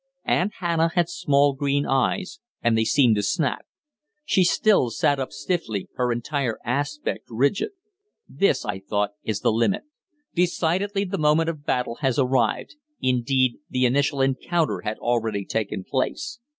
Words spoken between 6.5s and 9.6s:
aspect rigid. "This," I thought, "is the